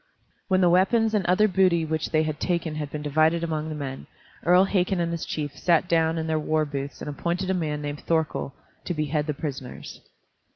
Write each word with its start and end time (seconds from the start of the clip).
When 0.47 0.61
the 0.61 0.69
weapons 0.71 1.13
and 1.13 1.23
other 1.27 1.47
booty 1.47 1.85
which 1.85 2.09
they 2.09 2.23
had 2.23 2.39
taken 2.39 2.73
had 2.73 2.89
been 2.89 3.03
divided 3.03 3.43
among 3.43 3.69
the 3.69 3.75
men, 3.75 4.07
Earl 4.43 4.63
Hakon 4.63 4.99
and 4.99 5.11
his 5.11 5.25
chiefs 5.27 5.61
sat 5.61 5.87
down 5.87 6.17
in 6.17 6.25
their 6.25 6.39
warbooths 6.39 7.01
and 7.01 7.07
appointed 7.07 7.51
a 7.51 7.53
man 7.53 7.83
named 7.83 7.99
Thorkel 8.07 8.55
to 8.85 8.95
behead 8.95 9.27
the 9.27 9.35
prisoners. 9.35 10.01